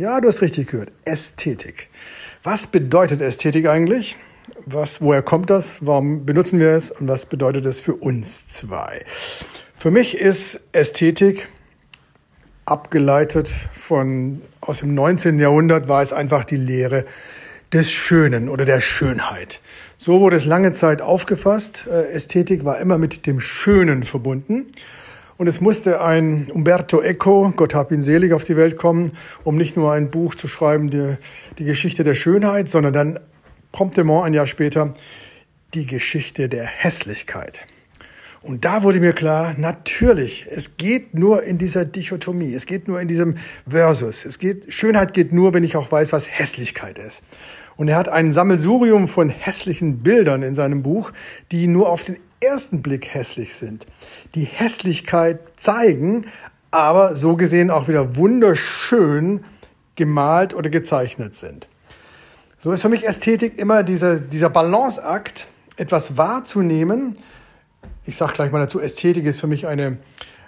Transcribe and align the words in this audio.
Ja, 0.00 0.18
du 0.18 0.28
hast 0.28 0.40
richtig 0.40 0.68
gehört. 0.68 0.92
Ästhetik. 1.04 1.90
Was 2.42 2.66
bedeutet 2.68 3.20
Ästhetik 3.20 3.66
eigentlich? 3.68 4.16
Was, 4.64 5.02
woher 5.02 5.20
kommt 5.20 5.50
das? 5.50 5.84
Warum 5.84 6.24
benutzen 6.24 6.58
wir 6.58 6.70
es? 6.70 6.90
Und 6.90 7.06
was 7.06 7.26
bedeutet 7.26 7.66
es 7.66 7.82
für 7.82 7.92
uns 7.96 8.48
zwei? 8.48 9.04
Für 9.76 9.90
mich 9.90 10.16
ist 10.16 10.62
Ästhetik 10.72 11.48
abgeleitet 12.64 13.48
von, 13.50 14.40
aus 14.62 14.80
dem 14.80 14.94
19. 14.94 15.38
Jahrhundert 15.38 15.86
war 15.86 16.00
es 16.00 16.14
einfach 16.14 16.46
die 16.46 16.56
Lehre 16.56 17.04
des 17.70 17.90
Schönen 17.90 18.48
oder 18.48 18.64
der 18.64 18.80
Schönheit. 18.80 19.60
So 19.98 20.20
wurde 20.20 20.36
es 20.36 20.46
lange 20.46 20.72
Zeit 20.72 21.02
aufgefasst. 21.02 21.84
Äh, 21.86 22.14
Ästhetik 22.14 22.64
war 22.64 22.78
immer 22.78 22.96
mit 22.96 23.26
dem 23.26 23.38
Schönen 23.38 24.04
verbunden. 24.04 24.72
Und 25.40 25.46
es 25.46 25.62
musste 25.62 26.02
ein 26.02 26.48
Umberto 26.52 27.00
Eco, 27.00 27.50
Gott 27.56 27.74
hab 27.74 27.92
ihn 27.92 28.02
selig, 28.02 28.34
auf 28.34 28.44
die 28.44 28.58
Welt 28.58 28.76
kommen, 28.76 29.12
um 29.42 29.56
nicht 29.56 29.74
nur 29.74 29.90
ein 29.90 30.10
Buch 30.10 30.34
zu 30.34 30.48
schreiben, 30.48 30.90
die, 30.90 31.16
die 31.56 31.64
Geschichte 31.64 32.04
der 32.04 32.14
Schönheit, 32.14 32.68
sondern 32.68 32.92
dann 32.92 33.20
promptement 33.72 34.26
ein 34.26 34.34
Jahr 34.34 34.46
später 34.46 34.92
die 35.72 35.86
Geschichte 35.86 36.50
der 36.50 36.66
Hässlichkeit. 36.66 37.62
Und 38.42 38.66
da 38.66 38.82
wurde 38.82 39.00
mir 39.00 39.14
klar, 39.14 39.54
natürlich, 39.56 40.46
es 40.50 40.76
geht 40.76 41.14
nur 41.14 41.42
in 41.42 41.56
dieser 41.56 41.86
Dichotomie, 41.86 42.52
es 42.52 42.66
geht 42.66 42.86
nur 42.86 43.00
in 43.00 43.08
diesem 43.08 43.36
Versus. 43.66 44.26
Es 44.26 44.38
geht, 44.38 44.70
Schönheit 44.74 45.14
geht 45.14 45.32
nur, 45.32 45.54
wenn 45.54 45.64
ich 45.64 45.74
auch 45.74 45.90
weiß, 45.90 46.12
was 46.12 46.28
Hässlichkeit 46.30 46.98
ist. 46.98 47.22
Und 47.76 47.88
er 47.88 47.96
hat 47.96 48.10
ein 48.10 48.34
Sammelsurium 48.34 49.08
von 49.08 49.30
hässlichen 49.30 50.02
Bildern 50.02 50.42
in 50.42 50.54
seinem 50.54 50.82
Buch, 50.82 51.12
die 51.50 51.66
nur 51.66 51.88
auf 51.88 52.04
den 52.04 52.18
ersten 52.40 52.82
Blick 52.82 53.14
hässlich 53.14 53.54
sind, 53.54 53.86
die 54.34 54.44
Hässlichkeit 54.44 55.40
zeigen, 55.56 56.26
aber 56.70 57.14
so 57.14 57.36
gesehen 57.36 57.70
auch 57.70 57.88
wieder 57.88 58.16
wunderschön 58.16 59.44
gemalt 59.96 60.54
oder 60.54 60.70
gezeichnet 60.70 61.34
sind. 61.34 61.68
So 62.58 62.72
ist 62.72 62.82
für 62.82 62.88
mich 62.88 63.06
Ästhetik 63.06 63.58
immer 63.58 63.82
dieser, 63.82 64.20
dieser 64.20 64.50
Balanceakt, 64.50 65.46
etwas 65.76 66.16
wahrzunehmen. 66.16 67.18
Ich 68.04 68.16
sage 68.16 68.34
gleich 68.34 68.52
mal 68.52 68.60
dazu, 68.60 68.80
Ästhetik 68.80 69.24
ist 69.24 69.40
für 69.40 69.46
mich 69.46 69.66
eine, 69.66 69.98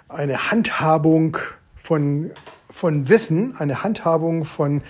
eine 0.09 0.51
Handhabung 0.51 1.37
von, 1.75 2.31
von 2.69 3.09
Wissen, 3.09 3.55
eine 3.57 3.83
Handhabung 3.83 4.45
von 4.45 4.81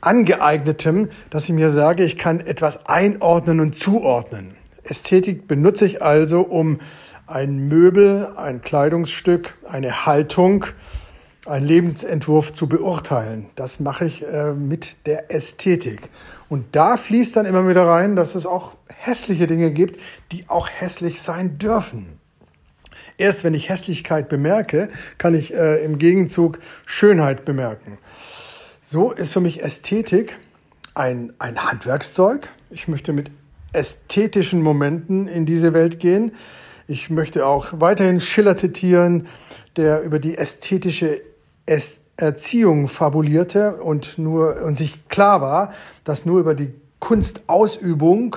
angeeignetem, 0.00 1.08
dass 1.30 1.44
ich 1.44 1.52
mir 1.52 1.70
sage, 1.70 2.04
ich 2.04 2.16
kann 2.16 2.40
etwas 2.40 2.86
einordnen 2.86 3.60
und 3.60 3.78
zuordnen. 3.78 4.54
Ästhetik 4.90 5.46
benutze 5.48 5.86
ich 5.86 6.02
also, 6.02 6.40
um 6.40 6.78
ein 7.26 7.68
Möbel, 7.68 8.32
ein 8.36 8.62
Kleidungsstück, 8.62 9.54
eine 9.68 10.06
Haltung, 10.06 10.66
einen 11.46 11.66
Lebensentwurf 11.66 12.52
zu 12.52 12.68
beurteilen. 12.68 13.46
Das 13.54 13.80
mache 13.80 14.04
ich 14.04 14.24
äh, 14.24 14.52
mit 14.52 15.06
der 15.06 15.32
Ästhetik. 15.32 16.10
Und 16.48 16.76
da 16.76 16.96
fließt 16.96 17.36
dann 17.36 17.46
immer 17.46 17.68
wieder 17.68 17.86
rein, 17.86 18.16
dass 18.16 18.34
es 18.34 18.46
auch 18.46 18.72
hässliche 18.88 19.46
Dinge 19.46 19.70
gibt, 19.70 20.00
die 20.32 20.48
auch 20.48 20.68
hässlich 20.68 21.20
sein 21.20 21.58
dürfen. 21.58 22.18
Erst 23.18 23.44
wenn 23.44 23.54
ich 23.54 23.68
Hässlichkeit 23.68 24.28
bemerke, 24.28 24.88
kann 25.18 25.34
ich 25.34 25.54
äh, 25.54 25.84
im 25.84 25.98
Gegenzug 25.98 26.58
Schönheit 26.84 27.44
bemerken. 27.44 27.98
So 28.84 29.10
ist 29.10 29.32
für 29.32 29.40
mich 29.40 29.62
Ästhetik 29.62 30.36
ein, 30.94 31.32
ein 31.38 31.64
Handwerkszeug. 31.64 32.48
Ich 32.70 32.88
möchte 32.88 33.12
mit 33.12 33.30
ästhetischen 33.76 34.62
Momenten 34.62 35.28
in 35.28 35.46
diese 35.46 35.72
Welt 35.74 36.00
gehen. 36.00 36.32
Ich 36.88 37.10
möchte 37.10 37.46
auch 37.46 37.68
weiterhin 37.72 38.20
Schiller 38.20 38.56
zitieren, 38.56 39.28
der 39.76 40.02
über 40.02 40.18
die 40.18 40.38
ästhetische 40.38 41.20
Erziehung 42.16 42.88
fabulierte 42.88 43.82
und 43.82 44.18
nur 44.18 44.62
und 44.62 44.76
sich 44.76 45.08
klar 45.08 45.40
war, 45.40 45.74
dass 46.04 46.24
nur 46.24 46.40
über 46.40 46.54
die 46.54 46.72
Kunstausübung 46.98 48.36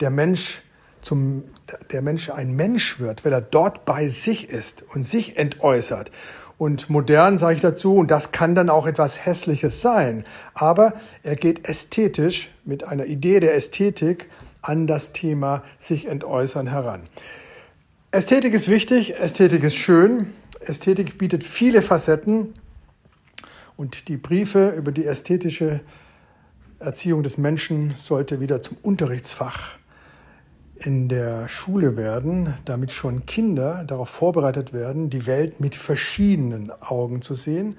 der 0.00 0.10
Mensch 0.10 0.62
zum 1.02 1.44
der 1.90 2.02
Mensch 2.02 2.30
ein 2.30 2.54
Mensch 2.54 3.00
wird, 3.00 3.24
weil 3.24 3.32
er 3.32 3.40
dort 3.40 3.84
bei 3.84 4.08
sich 4.08 4.48
ist 4.48 4.84
und 4.94 5.04
sich 5.04 5.36
entäußert. 5.36 6.10
Und 6.58 6.90
modern 6.90 7.38
sage 7.38 7.56
ich 7.56 7.60
dazu, 7.60 7.96
und 7.96 8.10
das 8.10 8.30
kann 8.30 8.54
dann 8.54 8.70
auch 8.70 8.86
etwas 8.86 9.26
Hässliches 9.26 9.80
sein, 9.82 10.24
aber 10.54 10.94
er 11.22 11.34
geht 11.34 11.68
ästhetisch 11.68 12.50
mit 12.64 12.84
einer 12.84 13.06
Idee 13.06 13.40
der 13.40 13.54
Ästhetik 13.54 14.28
an 14.60 14.86
das 14.86 15.12
Thema 15.12 15.62
sich 15.78 16.06
entäußern 16.06 16.68
heran. 16.68 17.02
Ästhetik 18.12 18.54
ist 18.54 18.68
wichtig, 18.68 19.16
Ästhetik 19.16 19.64
ist 19.64 19.74
schön, 19.74 20.32
Ästhetik 20.60 21.18
bietet 21.18 21.42
viele 21.42 21.82
Facetten 21.82 22.54
und 23.76 24.08
die 24.08 24.16
Briefe 24.16 24.68
über 24.70 24.92
die 24.92 25.06
ästhetische 25.06 25.80
Erziehung 26.78 27.22
des 27.22 27.38
Menschen 27.38 27.94
sollte 27.96 28.40
wieder 28.40 28.62
zum 28.62 28.76
Unterrichtsfach 28.82 29.78
in 30.86 31.08
der 31.08 31.48
Schule 31.48 31.96
werden, 31.96 32.54
damit 32.64 32.92
schon 32.92 33.26
Kinder 33.26 33.84
darauf 33.84 34.08
vorbereitet 34.08 34.72
werden, 34.72 35.10
die 35.10 35.26
Welt 35.26 35.60
mit 35.60 35.74
verschiedenen 35.74 36.72
Augen 36.80 37.22
zu 37.22 37.34
sehen, 37.34 37.76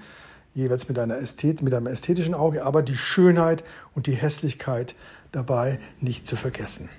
jeweils 0.53 0.87
mit, 0.87 0.99
einer 0.99 1.17
Ästhet 1.17 1.61
mit 1.61 1.73
einem 1.73 1.87
ästhetischen 1.87 2.33
Auge, 2.33 2.65
aber 2.65 2.81
die 2.81 2.95
Schönheit 2.95 3.63
und 3.93 4.07
die 4.07 4.13
Hässlichkeit 4.13 4.95
dabei 5.31 5.79
nicht 5.99 6.27
zu 6.27 6.35
vergessen. 6.35 6.89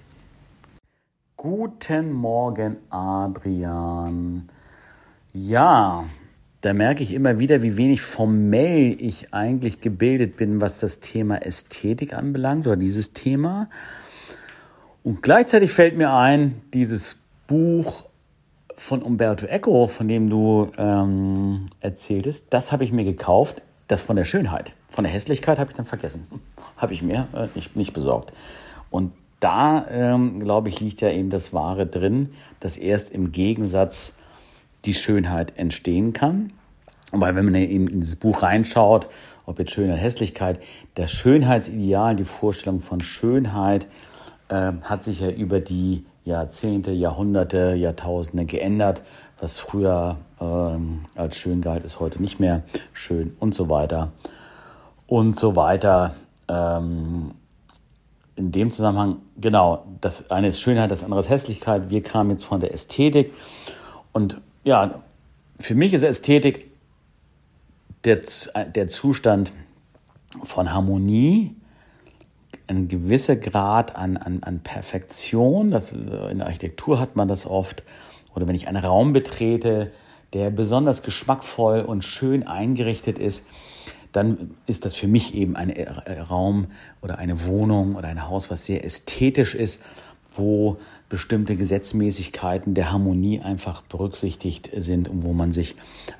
Guten 1.37 2.13
Morgen, 2.13 2.79
Adrian. 2.91 4.49
Ja, 5.33 6.05
da 6.61 6.73
merke 6.73 7.03
ich 7.03 7.13
immer 7.13 7.39
wieder, 7.39 7.63
wie 7.63 7.77
wenig 7.77 8.03
formell 8.03 8.97
ich 8.99 9.33
eigentlich 9.35 9.81
gebildet 9.81 10.37
bin, 10.37 10.61
was 10.61 10.81
das 10.81 11.01
Thema 11.01 11.37
Ästhetik 11.45 12.15
anbelangt 12.15 12.67
oder 12.67 12.77
dieses 12.77 13.13
Thema. 13.13 13.69
Und 15.05 15.23
gleichzeitig 15.23 15.71
fällt 15.71 15.99
mir 15.99 16.15
ein, 16.15 16.63
dieses 16.73 17.19
Buch 17.47 18.07
von 18.75 19.03
Umberto 19.03 19.45
Eco, 19.45 19.87
von 19.87 20.09
dem 20.09 20.31
du 20.31 20.73
ähm, 20.79 21.67
erzähltest, 21.81 22.47
das 22.51 22.73
habe 22.73 22.85
ich 22.85 22.93
mir 22.93 23.05
gekauft. 23.05 23.61
Das 23.87 24.01
von 24.01 24.17
der 24.17 24.25
Schönheit. 24.25 24.75
Von 24.89 25.05
der 25.05 25.13
Hässlichkeit 25.13 25.59
habe 25.59 25.71
ich 25.71 25.77
dann 25.77 25.85
vergessen. 25.85 26.27
Habe 26.79 26.95
ich 26.95 27.03
mir 27.03 27.29
äh, 27.35 27.49
nicht, 27.55 27.77
nicht 27.77 27.93
besorgt. 27.93 28.33
Und 28.91 29.13
da, 29.41 29.87
ähm, 29.91 30.41
glaube 30.41 30.71
ich, 30.71 30.81
liegt 30.81 31.03
ja 31.03 31.11
eben 31.11 31.29
das 31.29 31.53
Wahre 31.53 31.87
drin, 31.87 32.31
dass 32.61 32.79
erst 32.79 33.13
im 33.13 33.31
Gegensatz 33.31 34.15
die 34.87 34.95
Schönheit 34.95 35.59
entstehen 35.59 36.15
kann. 36.15 36.53
Weil 37.13 37.37
wenn 37.37 37.45
man 37.45 37.55
eben 37.55 37.87
in 37.89 38.01
dieses 38.01 38.17
Buch 38.17 38.43
reinschaut, 38.43 39.09
ob 39.45 39.59
jetzt 39.59 39.73
Schönheit, 39.73 40.01
Hässlichkeit, 40.01 40.61
das 40.95 41.13
Schönheitsideal, 41.13 42.17
die 42.17 42.25
Vorstellung 42.25 42.81
von 42.81 43.03
Schönheit, 43.03 43.87
äh, 44.55 44.73
hat 44.83 45.03
sich 45.03 45.21
ja 45.21 45.31
über 45.31 45.59
die 45.59 46.05
Jahrzehnte, 46.25 46.93
Jahrhunderte, 46.93 47.75
Jahrtausende 47.75 48.45
geändert. 48.45 49.03
Was 49.41 49.59
früher 49.59 50.17
ähm, 50.41 51.01
als 51.17 51.37
schön 51.37 51.61
galt, 51.61 51.85
ist 51.85 51.99
heute 51.99 52.23
nicht 52.23 52.39
mehr 52.39 52.63
schön 52.93 53.37
und 53.41 53.55
so 53.55 53.69
weiter 53.69 54.13
und 55.09 55.37
so 55.37 55.57
weiter. 55.57 56.15
Ähm, 56.49 57.33
in 58.37 58.53
dem 58.53 58.71
Zusammenhang, 58.71 59.17
genau, 59.41 59.87
das 60.01 60.31
eine 60.31 60.49
ist 60.49 60.61
Schönheit, 60.61 60.91
das 60.91 61.05
andere 61.05 61.21
ist 61.21 61.29
Hässlichkeit. 61.29 61.91
Wir 61.91 62.03
kamen 62.03 62.31
jetzt 62.31 62.45
von 62.45 62.61
der 62.61 62.73
Ästhetik. 62.73 63.33
Und 64.13 64.41
ja, 64.63 65.03
für 65.59 65.75
mich 65.75 65.93
ist 65.95 66.05
Ästhetik 66.05 66.71
der, 68.05 68.21
der 68.75 68.89
Zustand 68.89 69.53
von 70.43 70.73
Harmonie, 70.73 71.55
ein 72.75 72.89
gewisser 72.89 73.37
Grad 73.37 73.97
an, 73.97 74.17
an, 74.17 74.43
an 74.43 74.61
Perfektion. 74.61 75.71
Das, 75.71 75.93
in 75.93 76.39
der 76.39 76.47
Architektur 76.47 77.01
hat 77.01 77.17
man 77.17 77.29
das 77.29 77.47
oft. 77.47 77.83
Oder 78.35 78.49
wenn 78.49 78.55
ich 78.55 78.69
einen 78.69 78.85
Raum 78.85 79.13
betrete, 79.13 79.93
der 80.33 80.51
besonders 80.51 81.03
geschmackvoll 81.03 81.81
und 81.81 82.05
schön 82.05 82.47
eingerichtet 82.47 83.19
ist, 83.19 83.47
dann 84.13 84.53
ist 84.67 84.85
das 84.85 84.95
für 84.95 85.09
mich 85.09 85.35
eben 85.35 85.57
ein 85.57 85.73
Raum 86.31 86.69
oder 87.03 87.19
eine 87.19 87.47
Wohnung 87.47 87.97
oder 87.97 88.09
ein 88.09 88.29
Haus, 88.29 88.51
was 88.51 88.65
sehr 88.65 88.85
ästhetisch 88.85 89.55
ist, 89.55 89.83
wo 90.35 90.79
bestimmte 91.09 91.57
Gesetzmäßigkeiten 91.57 92.75
der 92.75 92.93
Harmonie 92.93 93.41
einfach 93.41 93.83
berücksichtigt 93.83 94.71
sind 94.77 95.09
und 95.09 95.23
wo 95.23 95.33
man 95.33 95.53
sich 95.53 95.77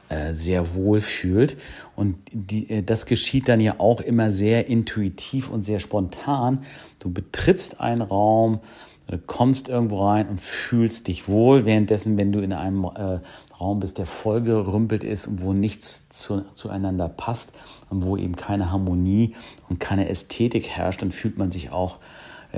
äh, 0.09 0.35
sehr 0.35 0.75
wohl 0.75 1.01
fühlt. 1.01 1.57
Und 1.97 2.17
die, 2.33 2.71
äh, 2.71 2.83
das 2.83 3.07
geschieht 3.07 3.49
dann 3.49 3.61
ja 3.61 3.77
auch 3.79 4.01
immer 4.01 4.31
sehr 4.31 4.69
intuitiv 4.69 5.51
und 5.51 5.65
sehr 5.65 5.81
spontan. 5.81 6.63
Du 6.99 7.11
betrittst 7.11 7.81
einen 7.81 8.03
Raum, 8.03 8.61
du 9.09 9.19
kommst 9.19 9.69
irgendwo 9.69 10.07
rein 10.07 10.29
und 10.29 10.41
fühlst 10.41 11.09
dich 11.09 11.29
wohl, 11.29 11.65
währenddessen, 11.65 12.17
wenn 12.17 12.33
du 12.33 12.41
in 12.41 12.53
einem 12.53 12.85
äh, 12.85 13.21
Raum 13.59 13.81
bist, 13.81 13.99
der 13.99 14.07
vollgerümpelt 14.07 15.05
ist 15.05 15.27
und 15.27 15.43
wo 15.43 15.53
nichts 15.53 16.09
zu, 16.09 16.43
zueinander 16.55 17.09
passt 17.09 17.53
und 17.91 18.03
wo 18.03 18.17
eben 18.17 18.37
keine 18.37 18.71
Harmonie 18.71 19.35
und 19.69 19.81
keine 19.81 20.09
Ästhetik 20.09 20.69
herrscht, 20.69 21.03
dann 21.03 21.13
fühlt 21.13 21.39
man 21.39 21.51
sich 21.51 21.71
auch 21.71 21.99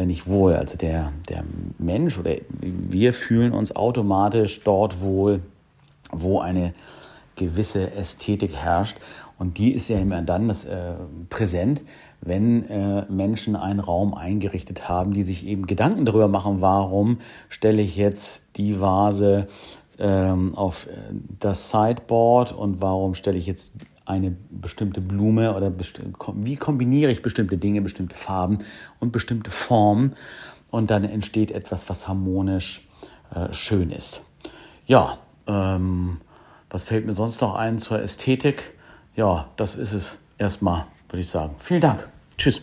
nicht 0.05 0.27
wohl. 0.27 0.55
Also 0.55 0.77
der, 0.77 1.13
der 1.29 1.45
Mensch 1.79 2.19
oder 2.19 2.33
wir 2.61 3.13
fühlen 3.13 3.53
uns 3.53 3.75
automatisch 3.75 4.61
dort 4.63 5.01
wohl, 5.01 5.41
wo 6.13 6.41
eine 6.41 6.75
gewisse 7.37 7.93
Ästhetik 7.93 8.55
herrscht. 8.55 8.97
Und 9.39 9.59
die 9.59 9.73
ist 9.73 9.89
ja 9.89 9.99
immer 9.99 10.23
dann 10.23 10.49
das, 10.49 10.65
äh, 10.65 10.95
präsent, 11.29 11.83
wenn 12.23 12.69
äh, 12.69 13.05
Menschen 13.11 13.55
einen 13.55 13.81
Raum 13.81 14.15
eingerichtet 14.15 14.89
haben, 14.89 15.13
die 15.13 15.23
sich 15.23 15.47
eben 15.47 15.67
Gedanken 15.67 16.07
darüber 16.07 16.29
machen, 16.29 16.61
warum 16.61 17.19
stelle 17.49 17.83
ich 17.83 17.97
jetzt 17.97 18.57
die 18.57 18.81
Vase 18.81 19.47
ähm, 19.99 20.55
auf 20.55 20.87
äh, 20.87 20.91
das 21.39 21.71
Sideboard 21.71 22.53
und 22.53 22.81
warum 22.81 23.15
stelle 23.15 23.37
ich 23.37 23.47
jetzt 23.47 23.75
eine 24.07 24.37
bestimmte 24.51 25.01
Blume 25.01 25.55
oder 25.55 25.69
besti 25.69 26.03
wie 26.37 26.57
kombiniere 26.57 27.11
ich 27.11 27.23
bestimmte 27.23 27.59
Dinge, 27.59 27.83
bestimmte 27.83 28.17
Farben 28.17 28.59
und 29.01 29.13
bestimmte 29.13 29.51
Formen 29.51 30.15
und 30.71 30.91
dann 30.91 31.05
entsteht 31.05 31.51
etwas, 31.51 31.89
was 31.89 32.09
harmonisch 32.09 32.89
äh, 33.35 33.53
schön 33.53 33.91
ist. 33.91 34.23
Ja, 34.87 35.19
ähm, 35.47 36.21
was 36.71 36.85
fällt 36.85 37.07
mir 37.07 37.15
sonst 37.15 37.41
noch 37.41 37.55
ein 37.57 37.79
zur 37.79 38.01
Ästhetik? 38.01 38.75
Ja, 39.17 39.49
das 39.57 39.75
ist 39.75 39.93
es 39.93 40.19
erstmal, 40.39 40.87
würde 41.09 41.21
ich 41.21 41.29
sagen. 41.29 41.55
Vielen 41.59 41.81
Dank. 41.81 42.09
Tschüss. 42.39 42.63